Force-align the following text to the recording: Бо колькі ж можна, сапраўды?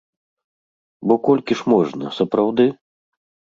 Бо 1.11 1.19
колькі 1.29 1.53
ж 1.61 1.69
можна, 1.75 2.05
сапраўды? 2.23 2.69